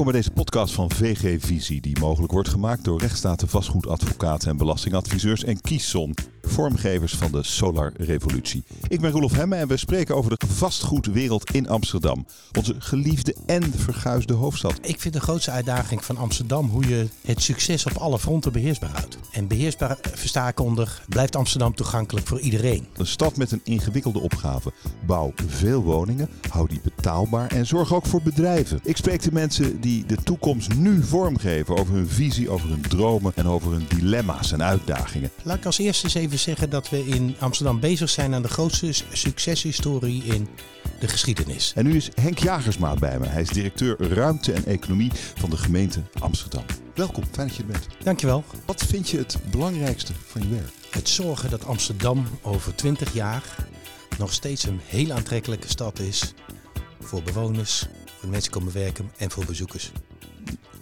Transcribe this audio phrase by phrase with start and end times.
[0.00, 4.56] Welkom bij deze podcast van VG Visie, die mogelijk wordt gemaakt door rechtsstaten, vastgoedadvocaten en
[4.56, 6.14] belastingadviseurs en Kiesson,
[6.50, 8.64] vormgevers van de Solar Revolutie.
[8.88, 12.26] Ik ben Roelof Hemme en we spreken over de vastgoedwereld in Amsterdam,
[12.58, 14.78] onze geliefde en verguisde hoofdstad.
[14.82, 18.90] Ik vind de grootste uitdaging van Amsterdam hoe je het succes op alle fronten beheersbaar
[18.90, 19.18] houdt.
[19.32, 22.86] En beheersbaar versta ik onder, blijft Amsterdam toegankelijk voor iedereen.
[22.96, 24.72] Een stad met een ingewikkelde opgave.
[25.06, 28.80] Bouw veel woningen, hou die betaalbaar en zorg ook voor bedrijven.
[28.82, 33.32] Ik spreek de mensen die de toekomst nu vormgeven over hun visie, over hun dromen
[33.34, 35.30] en over hun dilemma's en uitdagingen.
[35.42, 38.48] Laat ik als eerste eens even zeggen dat we in Amsterdam bezig zijn aan de
[38.48, 40.48] grootste succeshistorie in
[41.00, 41.72] de geschiedenis.
[41.74, 43.26] En nu is Henk Jagersma bij me.
[43.26, 46.64] Hij is directeur ruimte en economie van de gemeente Amsterdam.
[46.94, 47.86] Welkom, fijn dat je er bent.
[48.04, 48.44] Dankjewel.
[48.66, 50.72] Wat vind je het belangrijkste van je werk?
[50.90, 53.42] Het zorgen dat Amsterdam over 20 jaar
[54.18, 56.34] nog steeds een heel aantrekkelijke stad is
[57.00, 57.86] voor bewoners,
[58.18, 59.92] voor mensen die komen werken en voor bezoekers.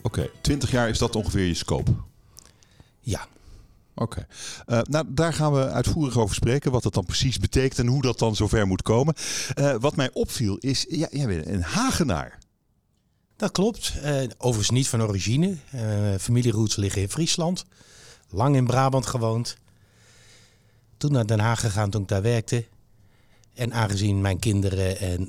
[0.03, 1.95] Oké, 20 jaar is dat ongeveer je scope?
[3.01, 3.27] Ja.
[3.99, 4.27] Oké.
[4.67, 8.03] Eh, nou, daar gaan we uitvoerig over spreken, wat dat dan precies betekent en hoe
[8.03, 9.15] dat dan zover moet komen.
[9.55, 12.39] Eh, wat mij opviel is, ja, jij bent een Hagenaar.
[13.37, 13.93] Dat klopt.
[14.05, 15.57] Uh, overigens niet van origine.
[16.21, 17.65] familieroots liggen in Friesland.
[18.31, 19.57] Lang in Brabant gewoond.
[20.97, 22.65] Toen naar Den Haag gegaan toen ik daar werkte.
[23.55, 25.29] En aangezien mijn kinderen en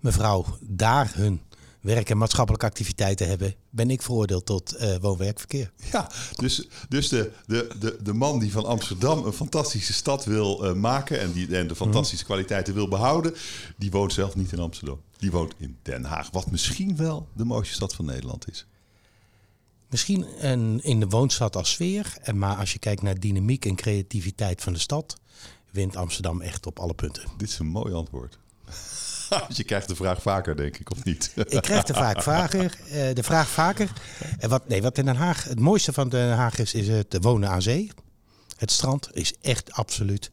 [0.00, 1.40] mevrouw daar hun
[1.82, 5.72] werk en maatschappelijke activiteiten hebben, ben ik veroordeeld tot uh, woon-werkverkeer.
[5.92, 10.64] Ja, dus, dus de, de, de, de man die van Amsterdam een fantastische stad wil
[10.64, 13.34] uh, maken en, die, en de fantastische kwaliteiten wil behouden,
[13.76, 15.00] die woont zelf niet in Amsterdam.
[15.18, 18.66] Die woont in Den Haag, wat misschien wel de mooiste stad van Nederland is.
[19.88, 24.62] Misschien een, in de woonstad als sfeer, maar als je kijkt naar dynamiek en creativiteit
[24.62, 25.16] van de stad,
[25.70, 27.24] wint Amsterdam echt op alle punten.
[27.36, 28.38] Dit is een mooi antwoord.
[29.48, 31.32] je krijgt de vraag vaker, denk ik, of niet?
[31.34, 32.78] ik krijg de vraag vaker.
[32.86, 33.92] Uh, de vraag vaker.
[34.38, 37.16] En wat, nee, wat in Den Haag het mooiste van Den Haag is, is het
[37.20, 37.90] wonen aan zee.
[38.56, 40.30] Het strand is echt absoluut.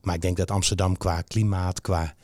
[0.00, 2.14] Maar ik denk dat Amsterdam qua klimaat, qua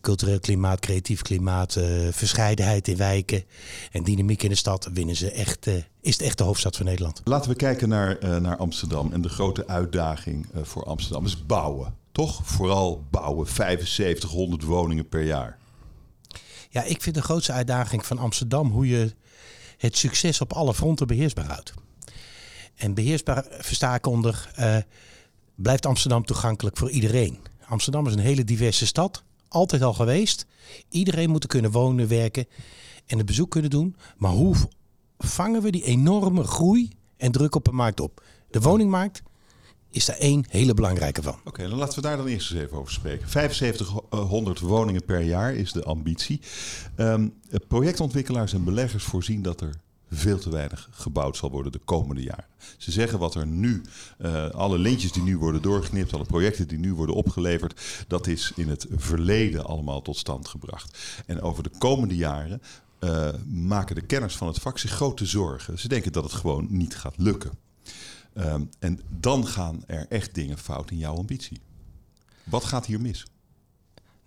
[0.00, 3.44] cultureel klimaat, creatief klimaat, uh, verscheidenheid in wijken
[3.92, 6.86] en dynamiek in de stad, winnen ze echt, uh, is het echt de hoofdstad van
[6.86, 7.20] Nederland.
[7.24, 9.12] Laten we kijken naar, uh, naar Amsterdam.
[9.12, 15.58] En de grote uitdaging voor Amsterdam is bouwen toch vooral bouwen, 7500 woningen per jaar.
[16.70, 19.14] Ja, ik vind de grootste uitdaging van Amsterdam hoe je
[19.76, 21.74] het succes op alle fronten beheersbaar houdt.
[22.76, 24.76] En beheersbaar versta ik onder, uh,
[25.54, 27.38] blijft Amsterdam toegankelijk voor iedereen.
[27.68, 30.46] Amsterdam is een hele diverse stad, altijd al geweest.
[30.88, 32.46] Iedereen moet er kunnen wonen, werken
[33.06, 33.96] en het bezoek kunnen doen.
[34.16, 34.56] Maar hoe
[35.18, 38.24] vangen we die enorme groei en druk op de markt op?
[38.50, 39.22] De woningmarkt
[39.96, 41.38] is daar één hele belangrijke van.
[41.44, 43.28] Oké, dan laten we daar dan eerst eens even over spreken.
[43.30, 46.40] 7500 woningen per jaar is de ambitie.
[46.96, 47.34] Um,
[47.68, 49.74] projectontwikkelaars en beleggers voorzien dat er
[50.10, 52.46] veel te weinig gebouwd zal worden de komende jaren.
[52.76, 53.82] Ze zeggen wat er nu,
[54.18, 58.52] uh, alle lintjes die nu worden doorgeknipt, alle projecten die nu worden opgeleverd, dat is
[58.56, 60.98] in het verleden allemaal tot stand gebracht.
[61.26, 62.62] En over de komende jaren
[63.00, 65.78] uh, maken de kenners van het vak zich grote zorgen.
[65.78, 67.65] Ze denken dat het gewoon niet gaat lukken.
[68.38, 71.60] Um, en dan gaan er echt dingen fout in jouw ambitie.
[72.44, 73.24] Wat gaat hier mis?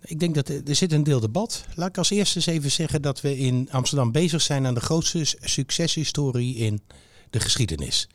[0.00, 1.64] Ik denk dat er, zit een deel debat.
[1.74, 4.80] Laat ik als eerste eens even zeggen dat we in Amsterdam bezig zijn aan de
[4.80, 6.80] grootste succeshistorie in
[7.30, 8.08] de geschiedenis.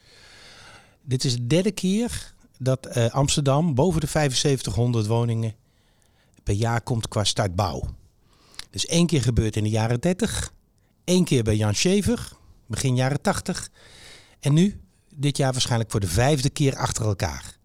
[1.01, 5.55] Dit is de derde keer dat uh, Amsterdam boven de 7500 woningen
[6.43, 7.95] per jaar komt qua startbouw.
[8.69, 10.53] Dus één keer gebeurt in de jaren 30,
[11.03, 12.31] één keer bij Jan Schever,
[12.65, 13.69] begin jaren 80.
[14.39, 14.79] En nu
[15.15, 17.57] dit jaar waarschijnlijk voor de vijfde keer achter elkaar.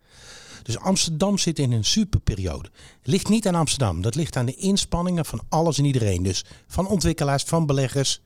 [0.63, 2.71] Dus Amsterdam zit in een superperiode.
[3.03, 6.23] Ligt niet aan Amsterdam, dat ligt aan de inspanningen van alles en iedereen.
[6.23, 8.21] Dus van ontwikkelaars, van beleggers,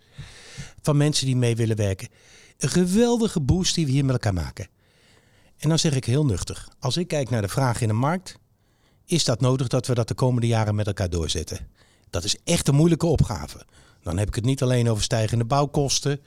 [0.83, 2.09] van mensen die mee willen werken.
[2.59, 4.69] Een geweldige boost die we hier met elkaar maken.
[5.57, 8.39] En dan zeg ik heel nuchter, als ik kijk naar de vraag in de markt,
[9.05, 11.69] is dat nodig dat we dat de komende jaren met elkaar doorzetten.
[12.11, 13.67] Dat is echt een moeilijke opgave.
[14.03, 16.21] Dan heb ik het niet alleen over stijgende bouwkosten,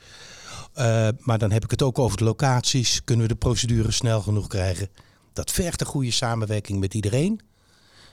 [0.79, 3.03] uh, maar dan heb ik het ook over de locaties.
[3.03, 4.89] Kunnen we de procedure snel genoeg krijgen?
[5.33, 7.41] Dat vergt een goede samenwerking met iedereen.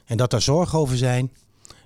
[0.04, 1.32] En dat daar zorgen over zijn,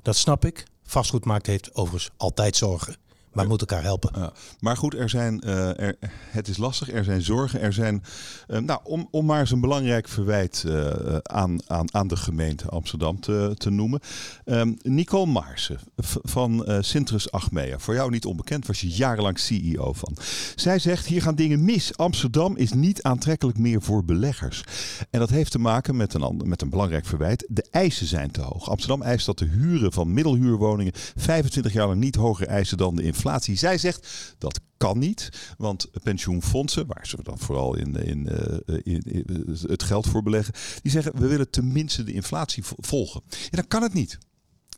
[0.02, 0.66] dat snap ik.
[0.84, 2.96] Vastgoedmarkt heeft overigens altijd zorgen.
[3.32, 4.20] Maar moet elkaar helpen.
[4.20, 5.96] Ja, maar goed, er zijn, er,
[6.30, 7.60] het is lastig, er zijn zorgen.
[7.60, 8.02] Er zijn,
[8.48, 12.68] uh, nou, om, om maar eens een belangrijk verwijt uh, aan, aan, aan de gemeente
[12.68, 14.00] Amsterdam te, te noemen.
[14.44, 15.78] Um, Nicole Maarsen
[16.22, 17.78] van Sintrus Achmea.
[17.78, 20.16] Voor jou niet onbekend, was je jarenlang CEO van.
[20.54, 21.96] Zij zegt, hier gaan dingen mis.
[21.96, 24.64] Amsterdam is niet aantrekkelijk meer voor beleggers.
[25.10, 27.44] En dat heeft te maken met een, ander, met een belangrijk verwijt.
[27.48, 28.70] De eisen zijn te hoog.
[28.70, 33.02] Amsterdam eist dat de huren van middelhuurwoningen 25 jaar lang niet hoger eisen dan de.
[33.56, 35.28] Zij zegt dat kan niet,
[35.58, 38.26] want pensioenfondsen, waar ze dan vooral in, in,
[38.82, 43.22] in, in het geld voor beleggen, die zeggen we willen tenminste de inflatie volgen.
[43.30, 44.18] En dan kan het niet.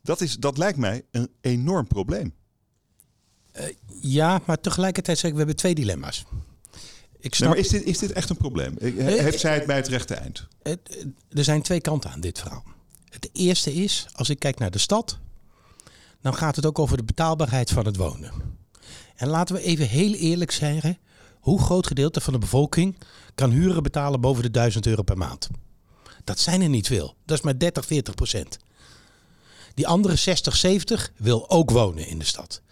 [0.03, 2.35] Dat, is, dat lijkt mij een enorm probleem.
[3.59, 3.65] Uh,
[4.01, 6.25] ja, maar tegelijkertijd zeg ik, we hebben twee dilemma's.
[7.19, 7.49] Ik snap...
[7.49, 8.75] maar is dit, is dit echt een probleem?
[8.79, 10.47] Heeft zij het bij het rechte eind?
[11.29, 12.65] Er zijn twee kanten aan dit verhaal.
[13.11, 15.19] Het eerste is, als ik kijk naar de stad,
[16.21, 18.33] dan gaat het ook over de betaalbaarheid van het wonen.
[19.17, 20.99] En laten we even heel eerlijk zeggen,
[21.41, 22.99] hoe groot gedeelte van de bevolking
[23.35, 25.49] kan huren betalen boven de 1000 euro per maand?
[26.25, 27.15] Dat zijn er niet veel.
[27.25, 28.59] Dat is maar 30, 40 procent.
[29.75, 32.63] Die andere 60, 70 wil ook wonen in de stad.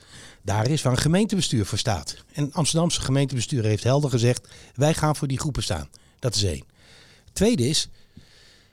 [0.43, 2.17] Daar is waar een gemeentebestuur voor staat.
[2.33, 5.89] En het Amsterdamse gemeentebestuur heeft helder gezegd: wij gaan voor die groepen staan.
[6.19, 6.65] Dat is één.
[7.33, 7.89] Tweede is,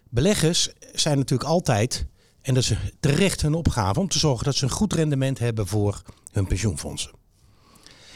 [0.10, 2.06] beleggers zijn natuurlijk altijd,
[2.45, 5.68] en dat is terecht hun opgave, om te zorgen dat ze een goed rendement hebben
[5.68, 6.01] voor
[6.31, 7.12] hun pensioenfondsen.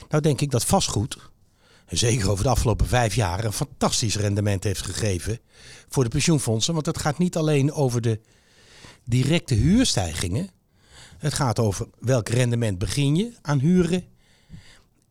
[0.10, 1.18] Nou denk ik dat vastgoed,
[1.88, 5.40] zeker over de afgelopen vijf jaar, een fantastisch rendement heeft gegeven
[5.88, 6.74] voor de pensioenfondsen.
[6.74, 8.20] Want het gaat niet alleen over de
[9.04, 10.50] directe huurstijgingen.
[11.18, 14.04] Het gaat over welk rendement begin je aan huren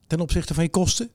[0.06, 1.10] ten opzichte van je kosten.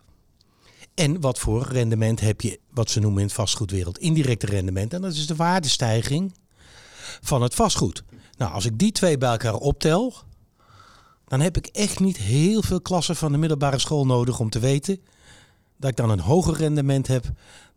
[0.94, 4.94] En wat voor rendement heb je, wat ze noemen in het vastgoedwereld, indirecte rendement.
[4.94, 6.34] En dat is de waardestijging
[7.22, 8.04] van het vastgoed.
[8.38, 10.14] Nou, als ik die twee bij elkaar optel,
[11.28, 14.60] dan heb ik echt niet heel veel klassen van de middelbare school nodig om te
[14.60, 15.00] weten
[15.78, 17.26] dat ik dan een hoger rendement heb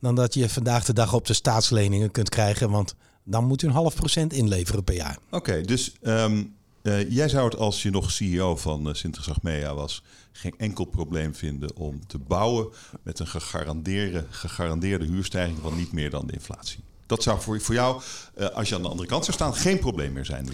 [0.01, 2.71] dan dat je vandaag de dag op de staatsleningen kunt krijgen.
[2.71, 2.95] Want
[3.25, 5.19] dan moet u een half procent inleveren per jaar.
[5.31, 8.95] Oké, dus um, uh, jij zou het als je nog CEO van
[9.43, 12.69] uh, was, geen enkel probleem vinden om te bouwen
[13.03, 16.79] met een gegarandeerde, gegarandeerde huurstijging van niet meer dan de inflatie.
[17.07, 18.03] Dat zou voor, voor jou,
[18.39, 20.49] uh, als je aan de andere kant zou staan, geen probleem meer zijn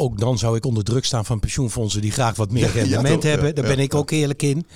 [0.00, 3.54] ook dan zou ik onder druk staan van pensioenfondsen die graag wat meer rendement hebben.
[3.54, 4.66] Daar ben ik ook eerlijk in.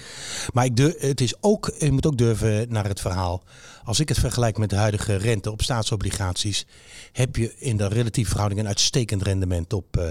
[0.53, 3.43] Maar ik durf, het is ook, je moet ook durven naar het verhaal.
[3.85, 6.67] Als ik het vergelijk met de huidige rente op staatsobligaties,
[7.13, 10.05] heb je in de relatieve verhouding een uitstekend rendement op, uh,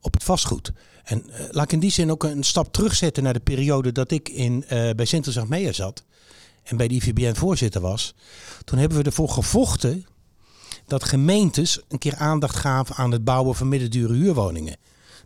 [0.00, 0.72] op het vastgoed.
[1.04, 4.10] En uh, laat ik in die zin ook een stap terugzetten naar de periode dat
[4.10, 6.04] ik in, uh, bij Sinterklaas Meijer zat
[6.62, 8.14] en bij de IVBN voorzitter was.
[8.64, 10.06] Toen hebben we ervoor gevochten
[10.86, 14.76] dat gemeentes een keer aandacht gaven aan het bouwen van middendure huurwoningen.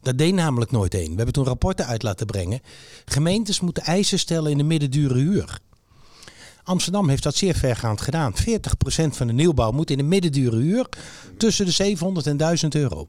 [0.03, 1.11] Dat deed namelijk nooit één.
[1.11, 2.61] We hebben toen rapporten uit laten brengen.
[3.05, 5.59] Gemeentes moeten eisen stellen in de middendure huur.
[6.63, 8.35] Amsterdam heeft dat zeer vergaand gedaan.
[8.35, 8.37] 40%
[9.11, 10.89] van de nieuwbouw moet in de middendure huur
[11.37, 13.07] tussen de 700 en 1000 euro.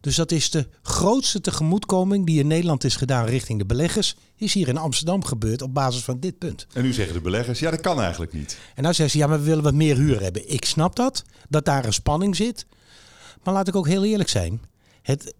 [0.00, 4.16] Dus dat is de grootste tegemoetkoming die in Nederland is gedaan richting de beleggers.
[4.36, 6.66] Is hier in Amsterdam gebeurd op basis van dit punt.
[6.72, 8.58] En nu zeggen de beleggers, ja dat kan eigenlijk niet.
[8.74, 10.52] En nou zeggen ze, ja maar we willen wat meer huur hebben.
[10.52, 12.66] Ik snap dat, dat daar een spanning zit.
[13.42, 14.60] Maar laat ik ook heel eerlijk zijn.
[15.02, 15.34] Het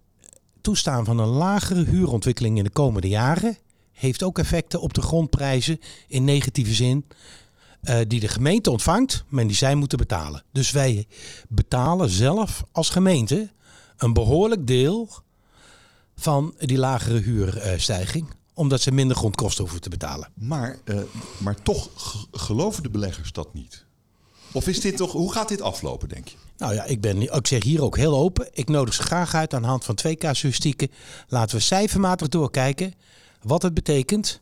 [0.61, 3.57] toestaan van een lagere huurontwikkeling in de komende jaren
[3.91, 7.05] heeft ook effecten op de grondprijzen in negatieve zin.
[7.83, 10.43] Uh, die de gemeente ontvangt, maar die zij moeten betalen.
[10.51, 11.07] Dus wij
[11.49, 13.49] betalen zelf als gemeente
[13.97, 15.09] een behoorlijk deel
[16.15, 20.29] van die lagere huurstijging omdat ze minder grondkosten hoeven te betalen.
[20.33, 21.01] Maar, uh,
[21.37, 21.89] maar toch
[22.31, 23.85] geloven de beleggers dat niet?
[24.51, 26.35] Of is dit toch, hoe gaat dit aflopen, denk je?
[26.57, 28.49] Nou ja, ik, ben, ik zeg hier ook heel open.
[28.53, 30.91] Ik nodig ze graag uit aan de hand van twee casuïstieken.
[31.27, 32.93] Laten we cijfermatig doorkijken
[33.41, 34.39] wat het betekent.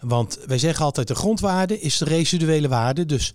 [0.00, 3.06] Want wij zeggen altijd de grondwaarde is de residuele waarde.
[3.06, 3.34] Dus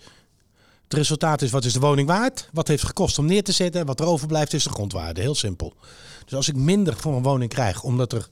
[0.91, 2.49] het resultaat is wat is de woning waard?
[2.53, 3.81] Wat heeft gekost om neer te zetten?
[3.81, 5.21] En wat er overblijft is de grondwaarde.
[5.21, 5.73] Heel simpel.
[6.25, 8.27] Dus als ik minder voor een woning krijg omdat er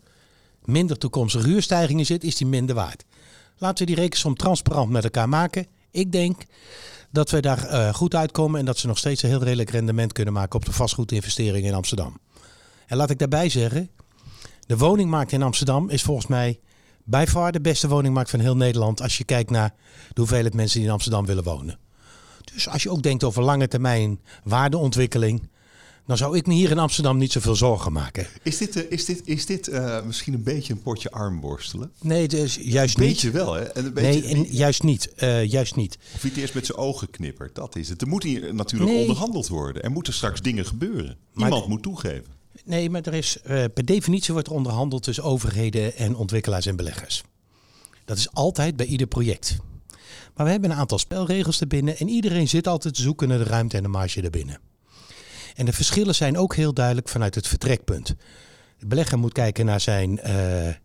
[0.64, 3.06] minder toekomstige huurstijgingen zit, is die minder waard.
[3.58, 5.68] Laten we die rekensom transparant met elkaar maken.
[5.92, 6.42] Ik denk
[7.12, 10.14] dat we daar uh, goed uitkomen en dat ze nog steeds een heel redelijk rendement
[10.14, 12.20] kunnen maken op de vastgoedinvesteringen in Amsterdam.
[12.88, 13.90] En laat ik daarbij zeggen,
[14.60, 16.60] de woningmarkt in Amsterdam is volgens mij
[17.04, 19.74] bij far de beste woningmarkt van heel Nederland als je kijkt naar
[20.14, 21.80] de hoeveelheid mensen die in Amsterdam willen wonen.
[22.54, 25.50] Dus als je ook denkt over lange termijn waardeontwikkeling,
[26.10, 28.28] dan zou ik me hier in Amsterdam niet zoveel zorgen maken.
[28.44, 31.92] Is dit, uh, is dit, is dit uh, misschien een beetje een potje armworstelen?
[32.02, 33.12] Nee, dus juist een niet.
[33.12, 33.64] Beetje wel, hè?
[33.64, 35.12] En een beetje nee, en juist niet.
[35.18, 35.98] Uh, juist niet.
[36.16, 38.02] Of hij het eerst met zijn ogen knippert, dat is het.
[38.02, 39.02] Er moet hier natuurlijk nee.
[39.02, 39.84] onderhandeld worden.
[39.84, 41.18] Er moeten straks dingen gebeuren.
[41.34, 42.38] Maar Iemand moet toegeven.
[42.66, 47.24] Nee, maar er is per definitie wordt er onderhandeld tussen overheden en ontwikkelaars en beleggers.
[48.06, 49.58] Dat is altijd bij ieder project.
[50.40, 53.44] Maar we hebben een aantal spelregels erbinnen en iedereen zit altijd te zoeken naar de
[53.44, 54.60] ruimte en de marge erbinnen.
[55.56, 58.16] En de verschillen zijn ook heel duidelijk vanuit het vertrekpunt.
[58.78, 60.76] De belegger moet kijken naar zijn uh, eh,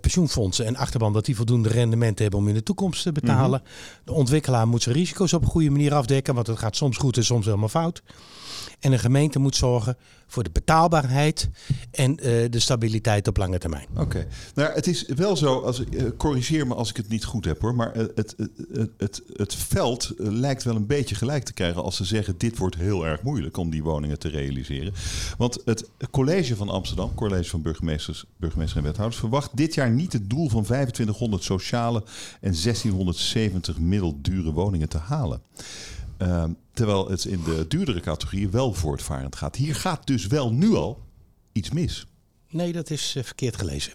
[0.00, 3.62] pensioenfondsen en achterban dat die voldoende rendement hebben om in de toekomst te betalen.
[4.04, 7.16] De ontwikkelaar moet zijn risico's op een goede manier afdekken, want het gaat soms goed
[7.16, 8.02] en soms helemaal fout.
[8.80, 9.96] En de gemeente moet zorgen
[10.28, 11.48] voor de betaalbaarheid
[11.90, 13.86] en eh, de stabiliteit op lange termijn.
[13.96, 14.26] Oké.
[14.54, 17.60] Nou, het is wel zo, als, eh, corrigeer me als ik het niet goed heb
[17.60, 18.50] hoor, maar eh, het, het,
[18.96, 22.76] het, het, veld lijkt wel een beetje gelijk te krijgen als ze zeggen dit wordt
[22.76, 24.92] heel erg moeilijk om die woningen te realiseren.
[25.38, 30.12] Want het college van Amsterdam, college van burgemeesters, burgemeesters en wethouders, verwacht dit jaar niet
[30.12, 32.02] het doel van 2500 sociale
[32.40, 35.42] en 1670 middeldure woningen te halen.
[36.16, 39.56] Ehm, terwijl het in de duurdere categorieën wel voortvarend gaat.
[39.56, 41.02] Hier gaat dus wel nu al
[41.52, 42.06] iets mis.
[42.50, 43.92] Nee, dat is eh, verkeerd gelezen.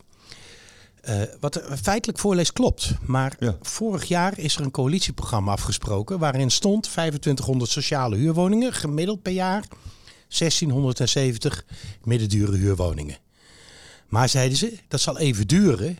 [1.01, 2.93] Eh, wat er feitelijk voorleest klopt.
[3.05, 3.57] Maar Ja.
[3.61, 9.63] vorig jaar is er een coalitieprogramma afgesproken waarin stond 2500 sociale huurwoningen, gemiddeld per jaar
[10.27, 11.65] 1670
[12.03, 13.17] middendure huurwoningen.
[14.07, 15.97] Maar zeiden ze, dat zal even duren,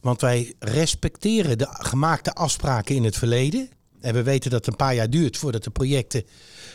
[0.00, 3.68] want wij respecteren de gemaakte afspraken in het verleden.
[4.06, 6.24] En we weten dat het een paar jaar duurt voordat de projecten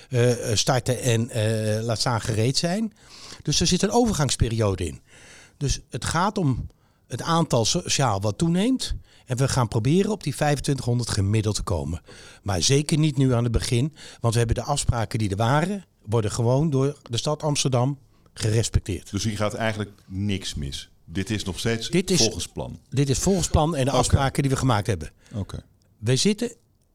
[0.09, 2.93] eh, starten en eh, laat staan gereed zijn.
[3.43, 5.01] Dus er zit een overgangsperiode in.
[5.57, 6.67] Dus het gaat om
[7.07, 8.93] het aantal sociaal wat toeneemt.
[9.25, 12.01] En we gaan proberen op die 2500 gemiddeld te komen.
[12.43, 13.93] Maar zeker niet nu aan het begin.
[14.19, 17.99] Want we hebben de afspraken die er waren, worden gewoon door de stad Amsterdam
[18.33, 19.11] gerespecteerd.
[19.11, 20.89] Dus hier gaat eigenlijk niks mis.
[21.05, 22.79] Dit is nog steeds Dit is- volgens plan.
[22.89, 25.11] Dit is volgens plan en de afspraken die we gemaakt hebben.
[25.33, 25.63] Oké.
[25.97, 26.51] Wij zitten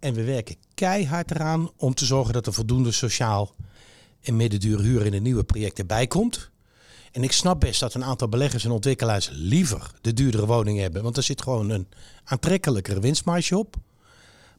[0.06, 3.54] en we werken keihard eraan om te zorgen dat er voldoende sociaal
[4.22, 6.50] en middendure huur in de nieuwe projecten bij komt.
[7.12, 11.02] En ik snap best dat een aantal beleggers en ontwikkelaars liever de duurdere woningen hebben.
[11.02, 11.86] Want er zit gewoon een
[12.25, 13.76] aantrekkelijkere winstmarge op.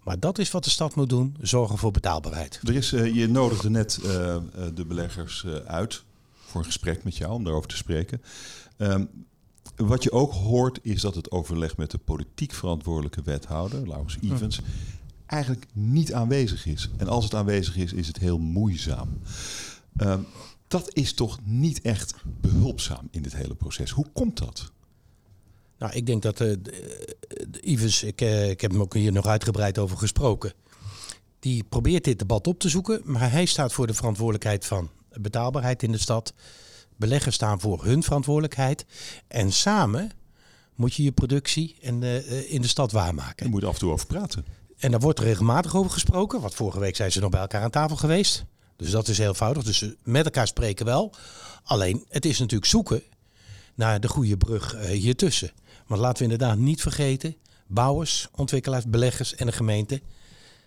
[0.03, 2.59] Maar dat is wat de stad moet doen, zorgen voor betaalbaarheid.
[2.63, 4.41] Er is, eh, je nodigde net eh, eh,
[4.73, 6.03] de beleggers eh, uit
[6.45, 8.21] voor een gesprek met jou om daarover te spreken.
[8.77, 9.05] Ehm,
[9.75, 14.59] wat je ook hoort is dat het overleg met de politiek verantwoordelijke wethouder, Laurens Evans,
[15.27, 16.89] eigenlijk niet aanwezig is.
[16.97, 19.19] En als het aanwezig is, is het heel moeizaam.
[19.97, 20.21] Ehm,
[20.67, 23.91] dat is toch niet echt behulpzaam in dit hele proces.
[23.91, 24.71] Hoe komt dat?
[25.77, 27.07] Nou, ik denk dat eh, de,
[27.49, 30.53] de Ivers, ik, eh, ik heb hem ook hier nog uitgebreid over gesproken.
[31.39, 35.83] Die probeert dit debat op te zoeken, maar hij staat voor de verantwoordelijkheid van betaalbaarheid
[35.83, 36.33] in de stad.
[36.95, 38.85] Beleggers staan voor hun verantwoordelijkheid.
[39.27, 40.11] En samen
[40.75, 43.45] moet je je productie en, eh, eh, in de stad waarmaken.
[43.45, 44.45] Je moet af en toe over praten.
[44.77, 46.41] En daar wordt regelmatig over gesproken.
[46.41, 48.45] Want vorige week zijn ze nog bij elkaar aan tafel geweest.
[48.75, 49.63] Dus dat is heel eenvoudig.
[49.63, 51.13] Dus met elkaar spreken wel.
[51.63, 53.03] Alleen, het is natuurlijk zoeken
[53.75, 55.51] naar de goede brug eh, hiertussen.
[55.87, 57.35] Want laten we inderdaad niet vergeten.
[57.67, 60.01] Bouwers, ontwikkelaars, beleggers en de gemeente.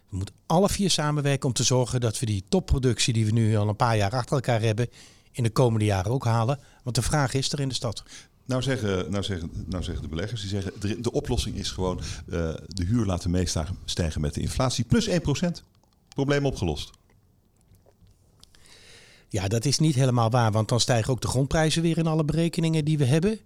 [0.08, 3.56] We moeten alle vier samenwerken om te zorgen dat we die topproductie die we nu
[3.56, 4.88] al een paar jaar achter elkaar hebben,
[5.32, 6.58] in de komende jaren ook halen.
[6.82, 8.02] Want de vraag is er in de stad.
[8.50, 12.54] Nou zeggen, nou, zeggen, nou zeggen de beleggers, die zeggen de, oplossing is gewoon eh,
[12.66, 15.12] de huur laten meestijgen stijgen met de inflatie plus 1%.
[16.08, 16.90] Probleem opgelost.
[19.28, 22.24] Ja, dat is niet helemaal waar, want dan stijgen ook de grondprijzen weer in alle
[22.24, 23.38] berekeningen die we hebben.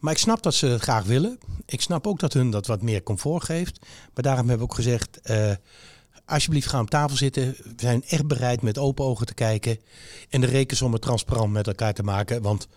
[0.00, 1.38] Maar ik snap dat ze het graag willen.
[1.66, 3.78] Ik snap ook dat hun dat wat meer comfort geeft.
[4.14, 5.52] Maar daarom hebben we ook gezegd, eh,
[6.24, 7.56] alsjeblieft ga aan tafel zitten.
[7.62, 9.78] We zijn echt bereid met open ogen te kijken
[10.28, 12.42] en de rekensommen transparant met elkaar te maken.
[12.42, 12.68] Want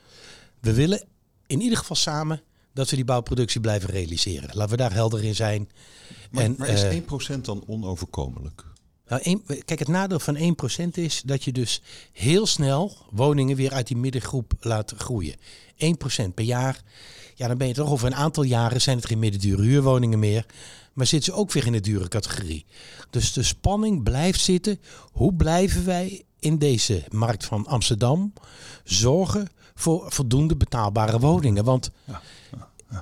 [0.60, 1.16] we willen
[1.48, 2.42] in ieder geval samen
[2.74, 4.50] dat we die bouwproductie blijven realiseren.
[4.54, 5.70] Laten we daar helder in zijn.
[6.32, 7.01] Maar, En, maar is eh,
[7.38, 8.66] 1% dan onoverkomelijk?
[9.08, 13.72] nou, één- kijk, het nadeel van 1% is dat je dus heel snel woningen weer
[13.74, 15.36] uit die middengroep laat groeien.
[16.25, 16.82] 1% per jaar.
[17.36, 20.46] Ja, dan ben je toch over een aantal jaren zijn het geen middendure huurwoningen meer.
[20.94, 22.66] Maar zitten ze ook weer in de dure categorie.
[23.10, 24.80] Dus de spanning blijft zitten.
[25.12, 28.34] Hoe blijven wij in deze markt van Amsterdam
[28.84, 29.48] zorgen
[29.79, 31.63] voor voldoende betaalbare woningen?
[31.63, 31.89] Want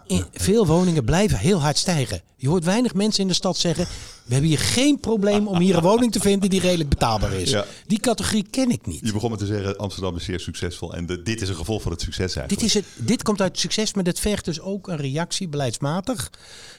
[0.08, 2.22] in veel woningen blijven heel hard stijgen.
[2.36, 3.86] Je hoort weinig mensen in de stad zeggen:
[4.26, 7.56] We hebben hier geen probleem om hier een woning te vinden die redelijk betaalbaar is.
[7.88, 9.00] Die categorie ken ik niet.
[9.06, 11.82] Je begon met te zeggen Amsterdam is zeer succesvol en de- dit is een gevolg
[11.82, 12.50] van het succes eigenlijk.
[12.62, 16.32] Dit, is het, dit komt uit succes, maar dat vergt dus ook een reactie beleidsmatig.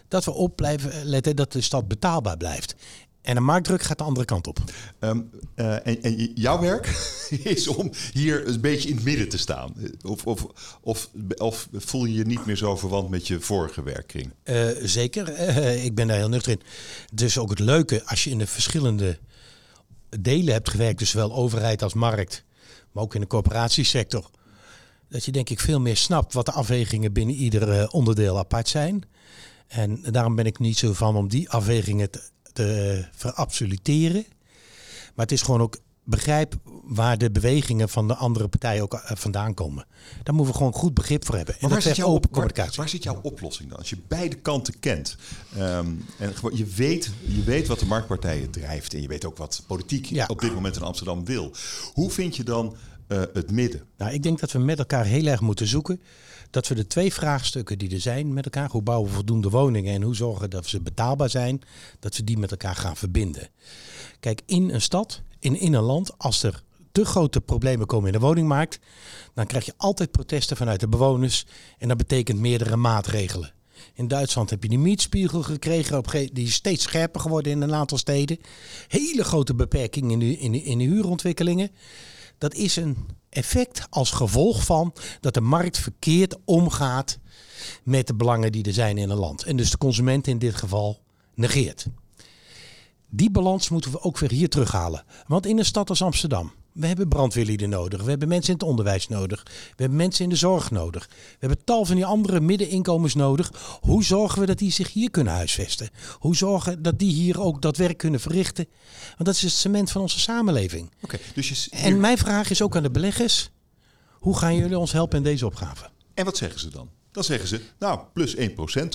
[0.09, 2.75] Dat we op blijven letten dat de stad betaalbaar blijft.
[3.27, 4.59] En de marktdruk gaat de andere kant op.
[4.99, 5.21] Ehm,
[5.55, 6.87] eh, en, en jouw werk
[7.55, 9.75] is om hier een beetje in het midden te staan.
[10.05, 10.47] Of, of,
[10.81, 14.33] of, of voel je je niet meer zo verwant met je vorige werkkring?
[14.43, 16.61] Eh, zeker, Eh, ik ben daar heel nuchter in.
[17.27, 19.19] Is ook het leuke als je in de verschillende
[20.21, 22.45] delen hebt gewerkt, dus zowel overheid als markt,
[22.93, 24.31] maar ook in de corporatiesector.
[25.09, 29.05] Dat je denk ik veel meer snapt wat de afwegingen binnen ieder onderdeel apart zijn.
[29.67, 32.11] En daarom ben ik niet zo van om die afwegingen
[32.57, 34.25] te, te verabsoluteren.
[35.15, 39.17] Maar het is gewoon ook begrijp waar de bewegingen van de andere partijen ook eh,
[39.17, 39.87] vandaan komen.
[40.23, 41.61] Daar moeten we gewoon goed begrip voor hebben.
[41.61, 43.79] En waar zit, jouw, open waar, waar zit jouw oplossing dan?
[43.79, 45.17] Als je beide kanten kent
[45.57, 49.37] ehm, en gewoon, je, weet, je weet wat de marktpartijen drijft en je weet ook
[49.37, 50.27] wat politiek Ja.
[50.27, 51.53] op dit moment in Amsterdam wil.
[51.93, 53.83] Hoe vind je dan eh, het midden?
[53.97, 56.01] Nou, ik denk dat we met elkaar heel erg moeten zoeken.
[56.57, 59.95] Dat we de twee vraagstukken die er zijn met elkaar, hoe bouwen we voldoende woningen
[59.95, 61.63] en hoe zorgen dat ze betaalbaar zijn,
[61.99, 63.49] dat we die met elkaar gaan verbinden.
[64.21, 68.13] Kijk, in een stad, in, in een land, als er te grote problemen komen in
[68.13, 68.79] de woningmarkt,
[69.35, 71.47] dan krijg je altijd protesten vanuit de bewoners
[71.79, 73.53] en dat betekent meerdere maatregelen.
[73.95, 77.99] In Duitsland heb je die mietspiegel gekregen, die is steeds scherper geworden in een aantal
[77.99, 78.39] steden.
[78.89, 81.71] Hele grote beperkingen in de, in de, in de huurontwikkelingen.
[82.39, 82.97] Dat is een
[83.37, 87.19] effect als gevolg van dat de markt verkeerd omgaat
[87.83, 89.45] met de belangen die er zijn in een land.
[89.45, 91.01] En dus de consument in dit geval
[91.35, 91.87] negeert.
[93.09, 95.05] Die balans moeten we ook weer hier terughalen.
[95.27, 98.03] Want in een stad als Amsterdam, we hebben brandweerlieden nodig.
[98.03, 99.43] We hebben mensen in het onderwijs nodig.
[99.45, 101.07] We hebben mensen in de zorg nodig.
[101.09, 103.79] We hebben tal van die andere middeninkomens nodig.
[103.81, 105.91] Hoe zorgen we dat die zich hier kunnen huisvesten?
[106.19, 108.67] Hoe zorgen dat die hier ook dat werk kunnen verrichten?
[109.07, 110.91] Want dat is het cement van onze samenleving.
[111.01, 113.51] Oké, dus je, En mijn vraag is ook aan de beleggers.
[114.13, 115.91] Hoe gaan jullie ons helpen in deze opgave?
[116.15, 116.91] en wat zeggen ze dan?
[117.17, 118.41] Dan zeggen ze, nou, plus 1%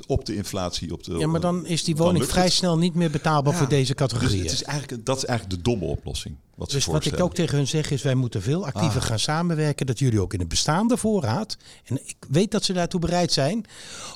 [0.07, 0.93] op de inflatie.
[0.93, 3.67] Op de, Ja, maar dan is die woning vrij snel niet meer betaalbaar Ja, voor
[3.69, 4.43] deze Dus categorieën.
[4.43, 6.35] het is eigenlijk, dat is eigenlijk de domme oplossing.
[6.55, 9.07] Wat ze Dus wat ik ook tegen hun zeg is, wij moeten veel actiever Ah.
[9.07, 9.85] gaan samenwerken.
[9.85, 13.65] Dat jullie ook in de bestaande voorraad, en ik weet dat ze daartoe bereid zijn,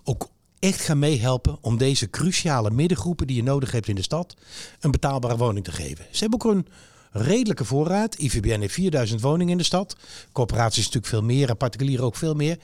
[0.03, 0.27] ook
[0.59, 4.35] echt gaan meehelpen om deze cruciale middengroepen die je nodig hebt in de stad,
[4.79, 6.05] een betaalbare woning te geven.
[6.11, 6.67] Ze hebben ook een
[7.11, 8.15] redelijke voorraad.
[8.15, 9.95] IVBN heeft 4000 woningen in de stad.
[10.31, 12.57] Corporaties natuurlijk veel meer en particulieren ook veel meer.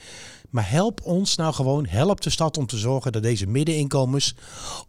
[0.52, 4.34] Maar help ons nou gewoon, help de stad om te zorgen dat deze middeninkomens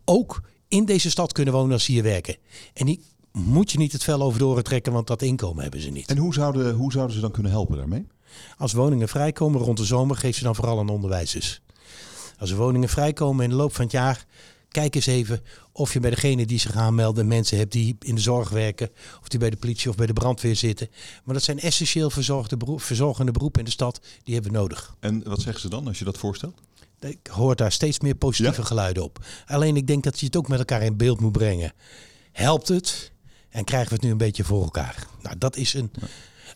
[0.05, 2.37] ook in deze stad kunnen wonen als ze hier werken.
[2.73, 5.81] En die moet je niet het vel over de oren trekken, want dat inkomen hebben
[5.81, 6.09] ze niet.
[6.09, 8.07] En hoe zouden, hoe zouden ze dan kunnen helpen daarmee?
[8.57, 11.61] Als woningen vrijkomen rond de zomer, geef ze dan vooral aan onderwijzers.
[12.37, 14.25] Als er woningen vrijkomen in de loop van het jaar,
[14.73, 18.21] kijk eens even of je bij degene die zich aanmelden mensen hebt die in de
[18.21, 18.89] zorg werken,
[19.21, 20.89] of die bij de politie of bij de brandweer zitten.
[21.23, 24.95] Maar dat zijn essentieel verzorgde beroep, verzorgende beroepen in de stad, die hebben we nodig.
[24.99, 26.61] En wat zeggen ze dan als je dat voorstelt?
[26.99, 28.67] Ik hoor daar steeds meer positieve Ja?
[28.67, 29.25] geluiden op.
[29.45, 31.73] Alleen ik denk dat je het ook met elkaar in beeld moet brengen.
[32.31, 33.11] Helpt het?
[33.49, 35.07] En krijgen we het nu een beetje voor elkaar?
[35.21, 35.91] Nou, dat is een,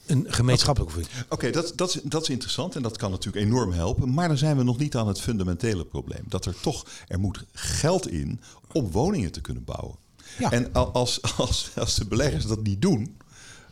[0.05, 1.25] een gemeenschappelijke oefening.
[1.29, 4.13] Oké, dat, dat, is, dat is interessant en dat kan natuurlijk enorm helpen.
[4.13, 6.23] Maar dan zijn we nog niet aan het fundamentele probleem.
[6.27, 9.95] Dat er toch, er moet geld in om woningen te kunnen bouwen.
[10.39, 10.51] Ja.
[10.51, 13.17] En al- als, als, als de beleggers dat niet doen,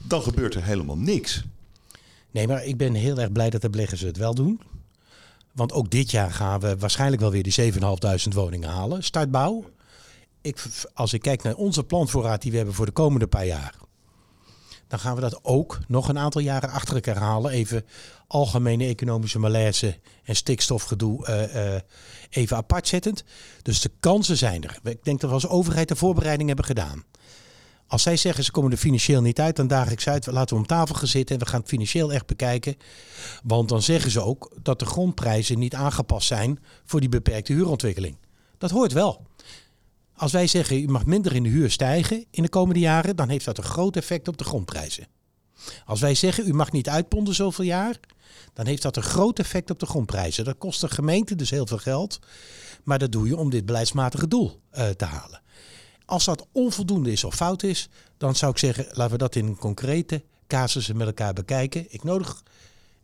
[0.03, 1.43] dan gebeurt er helemaal niks.
[2.31, 4.61] Nee, maar ik ben heel erg blij dat de beleggers het wel doen.
[5.51, 9.03] Want ook dit jaar gaan we waarschijnlijk wel weer die 7.500 woningen halen.
[9.03, 9.65] Startbouw.
[10.41, 13.75] Ik, als ik kijk naar onze planvoorraad die we hebben voor de komende paar jaar.
[14.95, 17.51] Dan gaan we dat ook nog een aantal jaren achter elkaar halen.
[17.51, 17.85] Even
[18.27, 21.81] algemene economische malaise en stikstofgedoe eh,
[22.29, 23.23] even apart zettend.
[23.61, 24.79] Dus de kansen zijn er.
[24.83, 27.03] Ik denk dat we als overheid de voorbereiding hebben gedaan.
[27.87, 30.25] Als zij zeggen ze komen er financieel niet uit, dan daag ik ze uit.
[30.25, 32.75] Laten we om tafel gaan zitten en we gaan het financieel echt bekijken.
[33.43, 38.17] Want dan zeggen ze ook dat de grondprijzen niet aangepast zijn voor die beperkte huurontwikkeling.
[38.57, 39.25] Dat hoort wel.
[40.15, 43.29] Als wij zeggen u mag minder in de huur stijgen in de komende jaren, dan
[43.29, 45.07] heeft dat een groot effect op de grondprijzen.
[45.85, 47.99] Als wij zeggen u mag niet uitponden zoveel jaar,
[48.53, 50.45] dan heeft dat een groot effect op de grondprijzen.
[50.45, 52.19] Dat kost de gemeente dus heel veel geld,
[52.83, 55.41] maar dat doe je om dit beleidsmatige doel eh, te halen.
[56.05, 59.57] Als dat onvoldoende is of fout is, dan zou ik zeggen, laten we dat in
[59.57, 61.85] concrete casussen met elkaar bekijken.
[61.89, 62.43] Ik nodig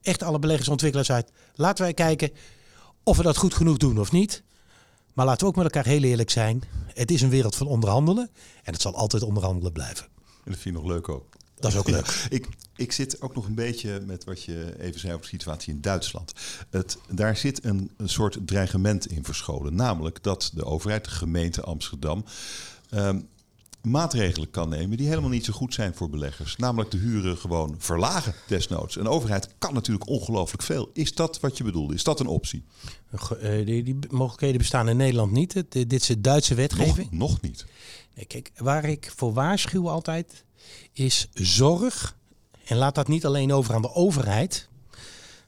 [0.02, 1.32] echt alle beleggersontwikkelaars uit.
[1.56, 2.32] Laten wij kijken
[3.04, 4.43] of we dat goed genoeg doen of niet.
[5.13, 6.63] Maar laten we ook met elkaar heel eerlijk zijn.
[6.93, 8.30] Het is een wereld van onderhandelen
[8.63, 10.06] en het zal altijd onderhandelen blijven.
[10.26, 11.36] En dat vind je nog leuk ook.
[11.56, 12.26] Dat is ook leuk.
[12.30, 15.74] Ik, ik zit ook nog een beetje met wat je even zei over de situatie
[15.74, 16.34] in Duitsland.
[16.69, 19.76] Het, daar zit een, een soort dreigement in verscholen.
[19.76, 22.26] Namelijk dat de overheid, de gemeente Amsterdam,
[22.89, 23.19] ehm,
[23.81, 26.55] maatregelen kan nemen die helemaal niet zo goed zijn voor beleggers.
[26.55, 28.95] Namelijk de huren gewoon verlagen desnoods.
[28.95, 30.89] Een overheid kan natuurlijk ongelooflijk veel.
[30.93, 31.93] Is dat wat je bedoelde?
[31.93, 32.63] Is dat een optie?
[33.11, 35.53] Eh, Die, die mogelijkheden bestaan in Nederland niet.
[35.53, 37.11] Het- Dit is de Duitse wetgeving.
[37.11, 37.65] Nog, nog niet.
[38.15, 40.43] Nee, kijk, waar ik voor waarschuw altijd
[40.93, 42.17] is zorg.
[42.65, 44.69] En laat dat niet alleen over aan de overheid.